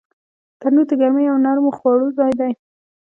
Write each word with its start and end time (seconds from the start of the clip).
تنور 0.59 0.85
د 0.89 0.91
ګرمۍ 0.99 1.25
او 1.31 1.37
نرمو 1.45 1.71
خوړو 1.77 2.07
ځای 2.17 2.31
دی 2.39 2.51